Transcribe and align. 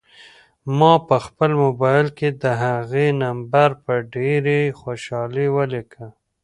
ما 0.77 0.93
په 1.07 1.15
خپل 1.25 1.51
موبایل 1.63 2.07
کې 2.17 2.29
د 2.41 2.43
هغې 2.63 3.07
نمبر 3.23 3.69
په 3.83 3.93
ډېرې 4.13 4.61
خوشحالۍ 4.79 5.47
ولیکه. 5.57 6.05